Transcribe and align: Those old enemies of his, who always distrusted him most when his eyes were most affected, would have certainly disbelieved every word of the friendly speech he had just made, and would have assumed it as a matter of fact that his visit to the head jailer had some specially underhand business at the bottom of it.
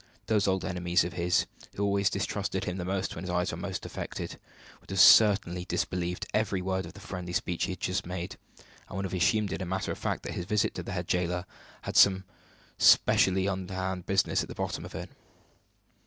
Those 0.25 0.47
old 0.47 0.65
enemies 0.65 1.03
of 1.03 1.13
his, 1.13 1.45
who 1.75 1.83
always 1.83 2.09
distrusted 2.09 2.63
him 2.63 2.77
most 2.83 3.13
when 3.13 3.23
his 3.23 3.29
eyes 3.29 3.51
were 3.51 3.57
most 3.57 3.85
affected, 3.85 4.39
would 4.79 4.89
have 4.89 4.99
certainly 4.99 5.63
disbelieved 5.63 6.25
every 6.33 6.59
word 6.59 6.87
of 6.87 6.93
the 6.93 6.99
friendly 6.99 7.33
speech 7.33 7.65
he 7.65 7.73
had 7.73 7.79
just 7.81 8.03
made, 8.07 8.35
and 8.89 8.95
would 8.95 9.05
have 9.05 9.13
assumed 9.13 9.51
it 9.53 9.61
as 9.61 9.63
a 9.63 9.67
matter 9.69 9.91
of 9.91 9.99
fact 9.99 10.23
that 10.23 10.31
his 10.33 10.45
visit 10.45 10.73
to 10.73 10.81
the 10.81 10.93
head 10.93 11.07
jailer 11.07 11.45
had 11.83 11.95
some 11.95 12.23
specially 12.79 13.47
underhand 13.47 14.07
business 14.07 14.41
at 14.41 14.49
the 14.49 14.55
bottom 14.55 14.85
of 14.85 14.95
it. 14.95 15.11